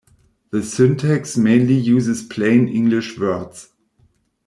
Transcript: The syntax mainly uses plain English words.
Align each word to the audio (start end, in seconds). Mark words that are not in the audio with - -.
The 0.49 0.63
syntax 0.63 1.37
mainly 1.37 1.75
uses 1.75 2.23
plain 2.23 2.67
English 2.67 3.19
words. 3.19 3.69